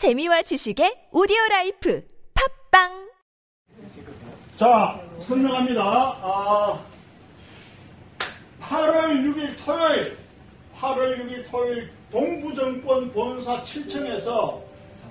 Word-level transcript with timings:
재미와 0.00 0.40
지식의 0.40 1.12
오디오 1.12 1.36
라이프 1.50 2.02
팟빵 2.70 3.10
자, 4.56 4.98
설명합니다. 5.20 5.82
아, 5.82 6.82
8월 8.62 9.12
6일 9.12 9.62
토요일, 9.62 10.16
8월 10.74 11.20
6일 11.20 11.50
토요일 11.50 11.90
동부증권 12.10 13.12
본사 13.12 13.62
7층에서 13.62 14.62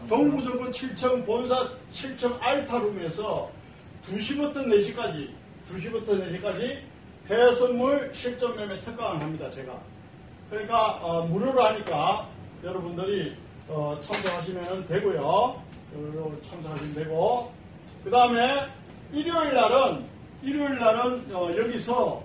동부증권 0.09 0.71
7층 0.71 1.23
본사 1.23 1.69
7층 1.93 2.41
알파룸에서 2.41 3.51
2시부터 4.07 4.55
4시까지, 4.55 5.29
2시부터 5.71 6.07
4시까지 6.07 6.79
해외선물 7.29 8.11
실전 8.15 8.55
매매 8.55 8.81
특강을 8.81 9.21
합니다, 9.21 9.51
제가. 9.51 9.79
그러니까, 10.49 10.93
어, 10.93 11.21
무료로 11.27 11.63
하니까 11.63 12.27
여러분들이 12.63 13.37
어, 13.69 13.99
참석하시면 14.01 14.87
되고요. 14.87 15.61
무료로 15.93 16.35
참석하시면 16.49 16.95
되고, 16.95 17.51
그 18.03 18.09
다음에 18.09 18.67
일요일 19.11 19.53
날은 19.53 20.05
일요일 20.41 20.79
날은 20.79 21.35
어, 21.35 21.51
여기서 21.55 22.23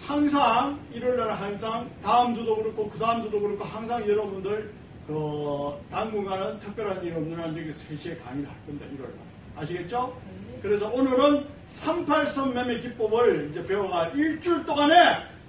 항상 0.00 0.78
일요일 0.92 1.16
날은 1.16 1.34
항상 1.34 1.90
다음 2.02 2.34
주도 2.34 2.56
그렇고 2.56 2.88
그 2.88 2.98
다음 2.98 3.22
주도 3.22 3.40
그렇고 3.40 3.64
항상 3.64 4.08
여러분들 4.08 4.72
그 5.06 5.74
당분간은 5.90 6.58
특별한 6.58 7.04
일 7.04 7.14
없는 7.14 7.38
한 7.38 7.56
여기 7.56 7.70
3시에 7.70 8.22
강의를 8.22 8.48
할 8.48 8.56
건데 8.66 8.86
일요일 8.92 9.10
날 9.10 9.62
아시겠죠? 9.62 10.16
그래서 10.62 10.88
오늘은 10.88 11.46
38선 11.68 12.52
매매 12.52 12.78
기법을 12.80 13.50
이제 13.50 13.62
배워가 13.62 14.08
일주일 14.08 14.64
동안에 14.64 14.94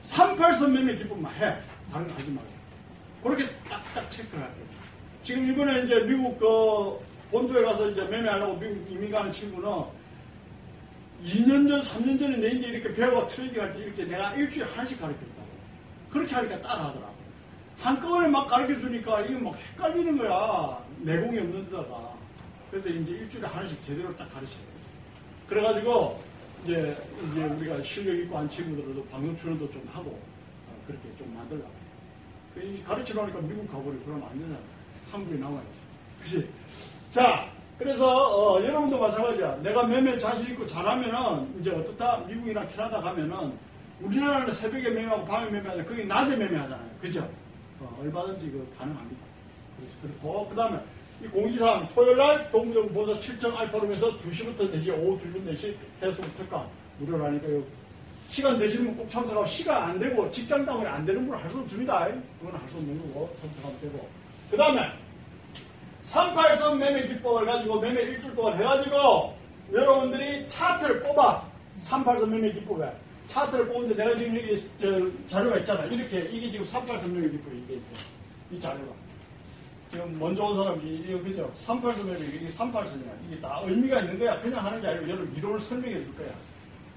38선 0.04 0.72
매매 0.72 0.95
기법만 0.95 1.34
해 1.36 1.58
다른 1.92 2.08
거 2.08 2.14
하지 2.14 2.30
말고 2.32 2.50
그렇게 3.23 3.50
딱딱 3.70 4.09
체크를 4.09 4.44
할게요. 4.44 4.66
지금 5.27 5.45
이번에 5.52 5.84
이제 5.84 5.99
미국 6.05 6.40
그 6.40 7.05
본토에 7.31 7.62
가서 7.62 7.90
이제 7.90 8.02
매매하려고 8.02 8.55
미국 8.55 8.90
이민 8.90 9.12
가는 9.12 9.30
친구는 9.30 9.70
2년 11.25 11.67
전, 11.67 11.81
3년 11.81 12.17
전에 12.17 12.38
내 12.38 12.47
이제 12.52 12.69
이렇게 12.69 12.94
배우가 12.94 13.28
trading 13.28 13.62
할 13.61 13.73
때 13.73 13.80
이렇게 13.80 14.06
내가 14.06 14.34
일주일에 14.36 14.66
하나씩 14.69 14.97
가르쳤다고. 15.02 15.47
그렇게 16.11 16.34
하니까 16.34 16.61
따라 16.61 16.86
하더라고. 16.86 17.14
한꺼번에 17.78 18.30
막 18.30 18.47
가르쳐 18.47 18.80
주니까 18.80 19.19
이게 19.19 19.38
막 19.38 19.53
헷갈리는 19.73 20.17
거야. 20.17 20.81
내공이 21.02 21.39
없는 21.39 21.66
데다가. 21.66 22.14
그래서 22.72 22.88
이제 22.88 23.12
일주일에 23.12 23.47
하나씩 23.47 23.84
제대로 23.84 24.16
딱 24.16 24.30
가르쳐야 24.34 24.59
되겠어. 24.59 24.91
그래가지고 25.50 26.23
이제, 26.64 26.95
이제 27.30 27.44
우리가 27.44 27.84
실력 27.84 28.16
있고 28.16 28.38
한 28.38 28.47
친구들도 28.47 29.03
방송 29.08 29.36
출연도 29.36 29.69
좀 29.72 29.86
하고 29.91 30.12
어, 30.12 30.84
그렇게 30.88 31.03
좀 31.17 31.36
만들려고. 31.36 31.69
그 32.56 32.81
가르쳐 32.86 33.14
놓으니까 33.14 33.41
미국 33.41 33.67
가버리고 33.69 34.06
그러면 34.06 34.30
안 34.31 34.39
되잖아. 34.39 34.77
한국에 35.11 35.38
나와야지. 35.38 35.67
그치? 36.23 36.50
자, 37.11 37.50
그래서 37.77 38.08
어, 38.08 38.63
여러분도 38.63 39.00
마찬가지야. 39.00 39.58
내가 39.63 39.83
매매 39.86 40.17
자신 40.17 40.47
있고 40.52 40.66
잘하면은 40.66 41.59
이제 41.59 41.72
어떻다 41.72 42.17
미국이나 42.27 42.66
캐나다 42.67 43.02
가면은 43.02 43.53
우리나라는 44.02 44.52
새벽에 44.52 44.89
매매하고 44.89 45.25
밤에 45.25 45.45
매매하잖아요. 45.45 45.85
거기 45.85 46.05
낮에 46.05 46.35
매매하잖아요. 46.35 46.89
그죠? 47.02 47.28
어, 47.80 47.97
얼마든지 48.02 48.45
그 48.52 48.75
가능합니다. 48.78 49.22
그렇고 50.02 50.47
그 50.50 50.55
다음에 50.55 50.80
이 51.23 51.28
공지사항 51.28 51.88
토요일 51.94 52.17
날 52.17 52.52
동부정 52.52 52.89
보사 52.94 53.13
7층 53.19 53.55
알파룸에서 53.55 54.17
2시부터 54.19 54.72
4시 54.73 54.89
오후 55.00 55.19
2시 55.19 55.58
4시 55.58 55.75
해수부 56.03 56.28
특강 56.38 56.67
무료로 57.00 57.25
하니까 57.25 57.52
요. 57.53 57.63
시간 58.30 58.59
되시면 58.59 58.97
꼭 58.97 59.09
참석하고 59.09 59.45
시간 59.47 59.83
안 59.83 60.00
되고 60.00 60.30
직장 60.31 60.66
때문에 60.66 60.88
안 60.88 61.05
되는 61.05 61.25
분은 61.25 61.41
할 61.41 61.50
수 61.50 61.59
없습니다. 61.59 62.08
그건 62.39 62.59
할 62.59 62.69
수 62.69 62.78
없는 62.78 63.00
거고 63.13 63.33
참석하면 63.39 63.80
되고 63.81 64.08
그 64.50 64.58
다음에 64.58 64.81
38선 66.06 66.78
매매 66.78 67.08
기법을 67.08 67.45
가지고 67.45 67.80
매매 67.81 68.02
일주일 68.02 68.36
동안 68.36 68.58
해가지고 68.58 69.36
여러분들이 69.73 70.48
차트를 70.48 71.03
뽑아. 71.03 71.44
38선 71.84 72.28
매매 72.30 72.52
기법에. 72.52 72.90
차트를 73.28 73.68
뽑는데 73.68 73.95
내가 73.95 74.18
지금 74.18 74.38
여기 74.38 74.69
저 74.81 75.28
자료가 75.30 75.58
있잖아 75.58 75.84
이렇게 75.85 76.22
이게 76.31 76.50
지금 76.50 76.66
38선 76.66 77.09
매매 77.12 77.30
기법 77.30 77.53
이게 77.53 77.74
있어 77.74 78.03
이 78.52 78.59
자료가. 78.59 78.94
지금 79.91 80.18
먼저 80.19 80.44
온 80.44 80.56
사람이 80.56 80.81
이거 81.08 81.19
그죠? 81.22 81.52
38선 81.66 82.06
매매 82.06 82.25
이게 82.25 82.47
38선이야. 82.47 83.12
이게 83.28 83.41
다 83.41 83.62
의미가 83.66 84.00
있는 84.00 84.19
거야. 84.19 84.40
그냥 84.41 84.66
하는 84.66 84.81
게 84.81 84.88
아니고 84.88 85.09
여러분 85.09 85.34
이론을 85.35 85.59
설명해 85.59 85.94
줄 85.96 86.16
거야. 86.16 86.29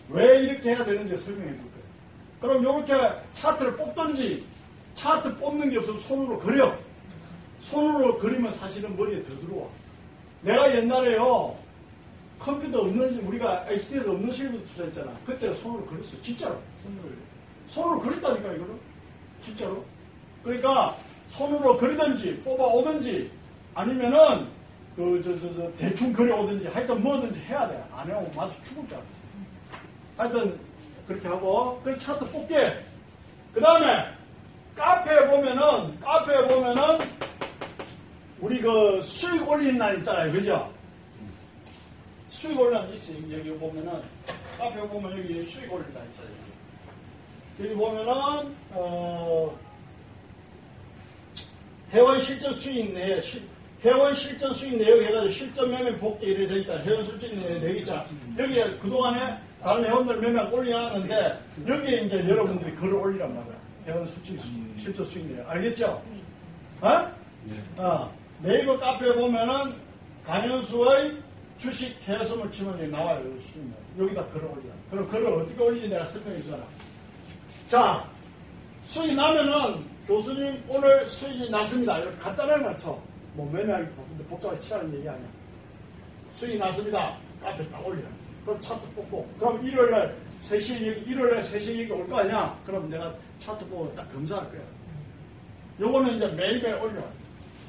왜 0.09 0.43
이렇게 0.43 0.71
해야 0.71 0.85
되는지 0.85 1.17
설명해 1.17 1.49
줄 1.49 1.59
거야. 1.59 1.71
그럼 2.41 2.63
이렇게 2.63 2.95
차트를 3.35 3.77
뽑든지 3.77 4.45
차트 4.95 5.37
뽑는 5.37 5.71
게 5.71 5.79
없으면 5.79 6.01
손으로 6.01 6.39
그려 6.39 6.77
손으로 7.61 8.19
그리면 8.19 8.53
사실은 8.53 8.97
머리에 8.97 9.23
더 9.23 9.39
들어와. 9.41 9.69
내가 10.43 10.75
옛날에요, 10.75 11.57
컴퓨터 12.39 12.81
없는, 12.81 13.21
우리가 13.27 13.67
HD에서 13.69 14.13
없는 14.13 14.33
실부터 14.33 14.65
투자했잖아. 14.65 15.13
그때는 15.27 15.55
손으로 15.55 15.85
그렸어. 15.87 16.21
진짜로. 16.23 16.59
손으로. 16.83 17.15
손으로 17.69 18.01
그렸다니까, 18.01 18.53
이거를. 18.53 18.75
진짜로. 19.45 19.85
그러니까, 20.43 20.97
손으로 21.29 21.77
그리든지, 21.77 22.41
뽑아오든지, 22.43 23.31
아니면은, 23.75 24.47
그, 24.97 25.21
저, 25.23 25.39
저, 25.39 25.55
저, 25.55 25.71
대충 25.77 26.13
그려오든지, 26.13 26.69
하여튼 26.69 27.03
뭐든지 27.03 27.39
해야 27.41 27.69
돼. 27.69 27.85
안 27.93 28.09
해오면 28.09 28.33
마치 28.35 28.57
죽을 28.65 28.89
줄 28.89 28.97
알았어. 28.97 29.11
하여튼, 30.17 30.61
그렇게 31.07 31.29
하고, 31.29 31.81
그 31.85 31.99
차트 31.99 32.31
뽑게. 32.31 32.85
그 33.53 33.61
다음에, 33.61 34.07
카페에 34.77 35.27
보면은, 35.27 36.01
카페에 36.01 36.49
보면은, 36.49 36.99
우리 38.41 38.61
그 38.61 39.01
수익 39.03 39.47
올리는 39.47 39.77
날 39.77 39.99
있잖아요. 39.99 40.33
그죠? 40.33 40.73
수익 42.31 42.59
올리는 42.59 42.81
날 42.81 42.95
있어요. 42.95 43.19
여기 43.39 43.51
보면은, 43.51 44.01
카페 44.57 44.81
보면 44.81 45.19
여기 45.19 45.43
수익 45.45 45.71
올리는 45.71 45.93
날 45.93 46.05
있잖아요. 46.07 46.35
여기 47.61 47.75
보면은, 47.75 48.57
어, 48.71 49.59
회원 51.93 52.21
실전 52.23 52.55
수익 52.55 52.95
내, 52.95 53.21
시, 53.21 53.43
회원 53.85 54.15
실전 54.15 54.55
수익 54.55 54.77
내역 54.79 55.03
해가지고 55.03 55.33
실전 55.33 55.71
매매 55.71 55.97
복귀 55.99 56.35
돼 56.35 56.61
있다. 56.61 56.79
회원 56.79 57.05
실전 57.05 57.35
내역 57.35 57.77
있잖아. 57.79 58.07
여기에 58.39 58.79
그동안에 58.79 59.39
다른 59.63 59.85
회원들 59.85 60.19
매매가 60.19 60.49
올려놨는데, 60.49 61.41
여기에 61.69 62.01
이제 62.03 62.17
여러분들이 62.27 62.75
글을 62.75 62.95
올리란 62.95 63.35
말이야. 63.35 63.55
회원 63.87 64.07
수익, 64.07 64.41
실전 64.79 65.05
수익 65.05 65.27
내역. 65.27 65.51
알겠죠? 65.51 66.03
어? 66.81 67.11
네. 67.45 67.83
어, 67.83 68.20
네이버 68.43 68.79
카페에 68.79 69.15
보면은 69.15 69.75
강현수의 70.27 71.17
주식 71.59 71.97
해석을 72.09 72.51
치면 72.51 72.79
나와요. 72.91 73.23
여기 73.31 73.43
수익 73.43 73.63
여기다 73.99 74.25
글을 74.27 74.47
올려. 74.47 74.63
그럼 74.91 75.09
글을 75.09 75.27
어떻게 75.33 75.63
올리지 75.63 75.89
내가 75.89 76.07
설명해 76.07 76.43
주잖아. 76.43 76.65
자, 77.69 78.05
수익이 78.85 79.15
나면은 79.15 79.85
교수님 80.07 80.63
오늘 80.69 81.07
수익이 81.07 81.51
났습니다. 81.51 81.99
이렇게 81.99 82.17
거 82.19 82.77
쳐. 82.77 82.99
뭐 83.35 83.51
매매하기 83.53 83.85
바쁜데 83.91 84.25
복잡하게 84.25 84.59
치라는 84.61 84.95
얘기 84.95 85.09
아니야. 85.09 85.29
수익이 86.33 86.59
났습니다. 86.59 87.17
카페에 87.43 87.69
딱 87.69 87.87
올려. 87.87 88.01
그럼 88.45 88.61
차트 88.63 88.81
뽑고. 88.95 89.29
그럼 89.39 89.65
일요일날 89.67 90.17
3시에 90.41 90.87
여기, 90.87 91.01
일요일날 91.11 91.43
3시에 91.43 91.83
여기 91.83 91.93
올 91.93 92.07
거 92.09 92.19
아니야? 92.21 92.59
그럼 92.65 92.89
내가 92.89 93.15
차트 93.39 93.67
보고 93.69 93.95
딱 93.95 94.11
검사할 94.13 94.51
거야. 94.51 94.63
요거는 95.79 96.17
이제 96.17 96.27
매일매일 96.29 96.75
올려. 96.77 97.03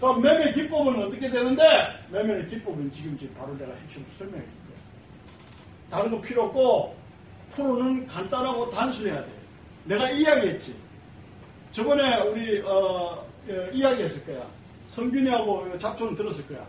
그럼 0.01 0.19
매매 0.19 0.51
기법은 0.51 0.99
어떻게 1.03 1.29
되는데 1.29 1.63
매매 2.09 2.43
기법은 2.47 2.91
지금 2.91 3.15
지금 3.19 3.35
바로 3.35 3.55
내가 3.55 3.71
핵심 3.75 4.03
설명해 4.17 4.43
줄 4.43 4.53
거예요. 4.65 4.81
다른 5.91 6.09
거 6.09 6.19
필요 6.19 6.45
없고 6.45 6.95
프로는 7.51 8.07
간단하고 8.07 8.71
단순해야 8.71 9.23
돼. 9.23 9.31
내가 9.85 10.09
이야기했지. 10.09 10.75
저번에 11.71 12.19
우리 12.21 12.61
어, 12.61 13.23
어, 13.47 13.69
이야기했을 13.71 14.25
거야. 14.25 14.43
성균이하고 14.87 15.77
잡초는 15.77 16.15
들었을 16.15 16.47
거야. 16.47 16.67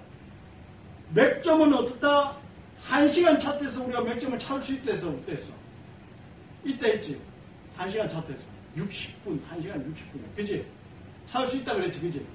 맥점은 1.14 1.72
어떻다? 1.72 2.36
한 2.82 3.08
시간 3.08 3.38
차트에서 3.40 3.82
우리가 3.84 4.02
맥점을 4.02 4.38
찾을 4.38 4.62
수 4.62 4.74
있다 4.74 4.92
해서 4.92 5.08
어땠어? 5.08 5.54
이때 6.66 6.92
했지. 6.92 7.18
한 7.76 7.90
시간 7.90 8.06
차트에서 8.06 8.44
60분, 8.76 9.42
한 9.48 9.62
시간 9.62 9.78
60분이야. 9.80 10.36
그지? 10.36 10.66
찾을 11.26 11.46
수 11.46 11.56
있다 11.56 11.74
그랬지, 11.74 11.98
그지? 11.98 12.26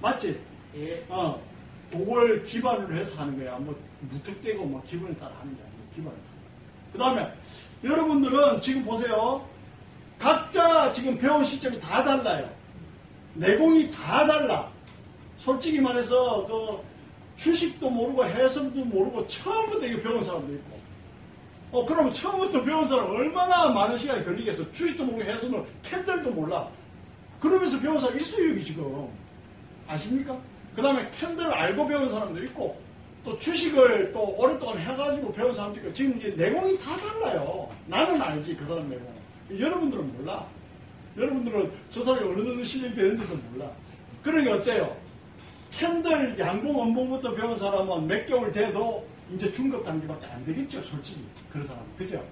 맞지? 0.00 0.40
예. 0.76 1.04
어, 1.08 1.40
그걸 1.90 2.42
기반으로 2.44 2.96
해서 2.96 3.20
하는 3.22 3.38
거야. 3.38 3.56
뭐, 3.58 3.76
무턱대고 4.00 4.64
뭐, 4.64 4.82
기분에 4.88 5.14
따라 5.14 5.32
하는 5.40 5.56
게 5.56 5.62
아니고, 5.62 5.94
기반으로. 5.94 6.20
그 6.92 6.98
다음에, 6.98 7.32
여러분들은 7.84 8.60
지금 8.60 8.84
보세요. 8.84 9.46
각자 10.18 10.92
지금 10.92 11.16
배운 11.18 11.44
시점이 11.44 11.80
다 11.80 12.04
달라요. 12.04 12.50
내공이 13.34 13.90
다 13.92 14.26
달라. 14.26 14.70
솔직히 15.38 15.80
말해서, 15.80 16.46
그, 16.46 16.88
주식도 17.38 17.88
모르고 17.88 18.24
해석도 18.24 18.84
모르고 18.84 19.26
처음부터 19.28 19.86
이거 19.86 20.02
배운 20.02 20.22
사람도 20.22 20.52
있고. 20.54 20.78
어, 21.70 21.86
그러면 21.86 22.12
처음부터 22.12 22.64
배운 22.64 22.86
사람 22.88 23.10
얼마나 23.10 23.70
많은 23.70 23.96
시간이 23.96 24.24
걸리겠어. 24.24 24.70
주식도 24.72 25.04
모르고 25.04 25.30
해선도 25.30 25.66
캔들도 25.82 26.30
몰라. 26.30 26.68
그러면서 27.40 27.78
배운 27.78 28.00
사람 28.00 28.18
있어요, 28.18 28.50
여기 28.50 28.64
지금. 28.64 29.08
아십니까? 29.88 30.38
그 30.76 30.82
다음에 30.82 31.10
캔들을 31.18 31.52
알고 31.52 31.88
배운 31.88 32.08
사람도 32.08 32.42
있고, 32.44 32.80
또 33.24 33.36
주식을 33.38 34.12
또 34.12 34.34
오랫동안 34.36 34.78
해가지고 34.78 35.32
배운 35.32 35.52
사람도 35.52 35.80
있고, 35.80 35.92
지금 35.92 36.18
이제 36.18 36.28
내공이 36.36 36.78
다 36.78 36.96
달라요. 36.96 37.68
나는 37.86 38.20
알지, 38.20 38.54
그 38.54 38.64
사람 38.66 38.88
내공. 38.88 39.12
여러분들은 39.58 40.16
몰라. 40.18 40.46
여러분들은 41.16 41.72
저 41.90 42.04
사람이 42.04 42.28
어느 42.28 42.44
정도 42.44 42.64
실력이 42.64 42.94
되는지도 42.94 43.36
몰라. 43.50 43.70
그러니 44.22 44.48
어때요? 44.50 44.96
캔들 45.72 46.38
양봉 46.38 46.76
음봉부터 46.76 47.34
배운 47.34 47.56
사람은 47.56 48.06
몇 48.06 48.26
개월 48.26 48.52
돼도 48.52 49.06
이제 49.34 49.52
중급 49.52 49.84
단계밖에 49.84 50.26
안 50.26 50.44
되겠죠, 50.44 50.82
솔직히. 50.82 51.24
그런 51.50 51.66
사람. 51.66 51.82
그죠? 51.96 52.24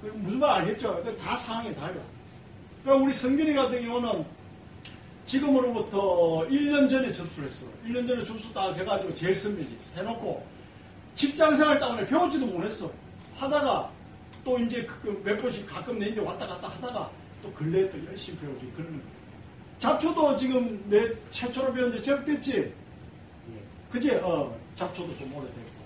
그 0.00 0.06
무슨 0.16 0.38
말 0.38 0.60
알겠죠? 0.60 1.02
그다 1.04 1.36
상황이 1.36 1.74
달라. 1.74 1.96
그러니까 2.82 3.04
우리 3.04 3.12
성균이 3.12 3.54
같은 3.54 3.84
경우는 3.84 4.24
지금으로부터 5.28 6.46
1년 6.48 6.88
전에 6.88 7.12
접수를 7.12 7.48
했어. 7.48 7.66
1년 7.86 8.08
전에 8.08 8.24
접수 8.24 8.52
딱 8.52 8.74
해가지고 8.74 9.12
제일 9.14 9.34
선배지. 9.36 9.76
해놓고 9.94 10.44
직장 11.14 11.54
생활 11.54 11.78
때문에 11.78 12.06
배우지도 12.06 12.46
못했어. 12.46 12.90
하다가 13.36 13.90
또 14.42 14.58
이제 14.58 14.86
그몇 14.86 15.40
번씩 15.40 15.66
가끔 15.66 15.98
내 15.98 16.06
이제 16.06 16.20
왔다 16.20 16.46
갔다 16.46 16.68
하다가 16.68 17.10
또 17.42 17.52
근래에 17.52 17.90
또 17.90 17.98
열심히 18.06 18.38
배우지. 18.38 18.72
그러는. 18.74 19.00
잡초도 19.78 20.36
지금 20.38 20.82
내 20.88 21.12
최초로 21.30 21.72
배운 21.74 21.96
지 21.96 22.02
적됐지? 22.02 22.52
예. 22.56 22.72
그지? 23.92 24.10
어, 24.16 24.56
잡초도 24.76 25.16
좀 25.18 25.32
오래됐고. 25.34 25.78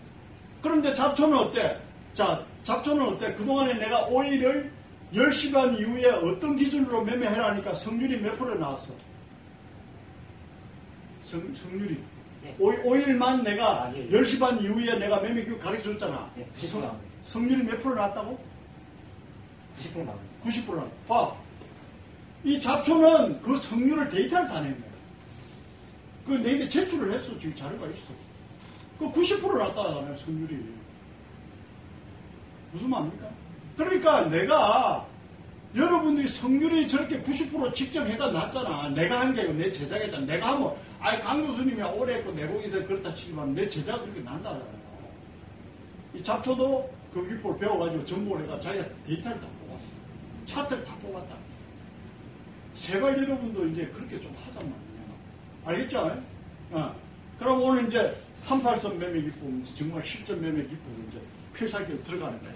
그런데 0.63 0.95
잡초는 0.95 1.37
어때? 1.37 1.79
자, 2.15 2.45
잡초는 2.63 3.09
어때? 3.09 3.35
그동안에 3.35 3.75
내가 3.75 4.07
오일을 4.07 4.71
10시간 5.13 5.79
이후에 5.79 6.07
어떤 6.11 6.57
기준으로 6.57 7.03
매매해라니까 7.03 7.75
성률이 7.75 8.21
몇 8.21 8.39
프로 8.39 8.55
나왔어? 8.55 8.95
성, 11.33 11.55
성률이. 11.55 11.99
예. 12.45 12.55
오일, 12.59 12.81
오일만 12.85 13.43
내가 13.43 13.85
아, 13.85 13.93
예, 13.95 14.07
예. 14.07 14.11
10시 14.11 14.39
반 14.39 14.61
이후에 14.63 14.99
내가 14.99 15.21
매매 15.21 15.43
교육 15.45 15.61
가르쳐 15.63 15.85
줬잖아. 15.93 16.31
예, 16.37 16.45
90% 16.61 16.67
성, 16.67 16.81
나옵니다. 16.83 17.09
성률이 17.25 17.63
몇 17.63 17.83
프로 17.83 17.95
나왔다고? 17.95 18.39
90% 19.79 20.05
나옵니다. 20.05 20.19
90% 20.45 20.75
나왔 20.77 21.09
봐. 21.09 21.35
이 22.45 22.61
잡초는 22.61 23.41
그 23.41 23.57
성률을 23.57 24.11
데이터를 24.11 24.49
다 24.49 24.61
낸 24.61 24.73
거야. 24.79 24.93
그 26.27 26.33
내게 26.35 26.69
제출을 26.69 27.13
했어. 27.15 27.33
지금 27.39 27.55
자료가 27.57 27.87
있어. 27.87 28.13
그 28.99 29.11
90% 29.11 29.57
났다잖아요, 29.59 30.17
성률이. 30.19 30.59
무슨 32.73 32.91
말입니까? 32.91 33.29
그러니까 33.77 34.23
내가 34.29 35.07
여러분들이 35.75 36.29
성률이 36.29 36.87
저렇게 36.89 37.23
90% 37.23 37.73
측정해가 37.75 38.31
났잖아. 38.33 38.89
내가 38.91 39.21
한 39.21 39.35
게 39.35 39.41
아니고 39.41 39.55
내 39.55 39.71
제자가 39.71 40.05
있잖아. 40.05 40.27
내가 40.27 40.53
하면, 40.53 40.75
아이, 41.03 41.21
강 41.21 41.45
교수님이 41.45 41.83
오래 41.83 42.15
했고 42.15 42.31
내공에서 42.31 42.87
그렇다 42.87 43.13
치지만 43.13 43.53
내 43.57 43.69
제자가 43.69 44.03
그렇게 44.03 44.21
난다잖아요. 44.21 44.83
이 46.15 46.23
잡초도 46.23 46.95
그 47.13 47.29
기법을 47.29 47.59
배워가지고 47.59 48.05
전공을 48.05 48.45
해가 48.45 48.61
자기가 48.61 48.85
데이터를 49.05 49.41
다 49.41 49.47
뽑았어. 49.67 49.85
차트를 50.47 50.85
다 50.85 50.95
뽑았다. 51.03 51.35
제발 52.75 53.19
여러분도 53.19 53.67
이제 53.67 53.87
그렇게 53.87 54.21
좀 54.21 54.33
하자 54.47 54.61
말이야. 54.61 54.77
알겠죠? 55.65 56.23
어. 56.71 56.95
그럼 57.37 57.63
오늘 57.63 57.89
이제 57.89 58.17
38선 58.37 58.95
매매 58.95 59.23
기법, 59.23 59.51
정말 59.77 60.07
실전 60.07 60.41
매매 60.41 60.63
기법 60.63 60.85
이제 61.09 61.21
필살기로 61.55 62.05
들어가는 62.05 62.39
거예요. 62.41 62.55